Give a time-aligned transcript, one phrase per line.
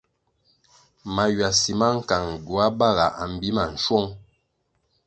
[1.15, 4.09] Maywasi ma nkang gioa baga a mbi ma nschuong.